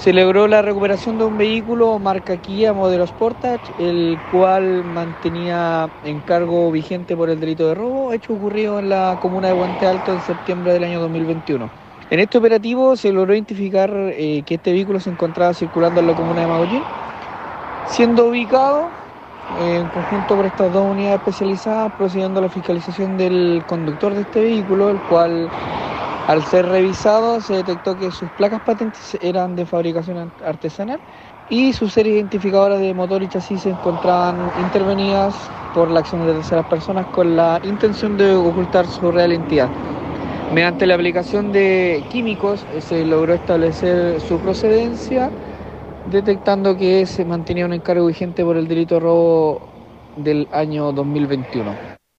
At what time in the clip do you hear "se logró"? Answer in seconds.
0.00-0.48, 12.96-13.34, 42.80-43.34